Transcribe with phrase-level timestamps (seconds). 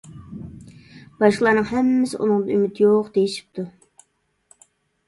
[1.19, 3.69] باشقىلارنىڭ ھەممىسى ئۇنىڭدا ئۈمىد يوق دېيىشىپتۇ.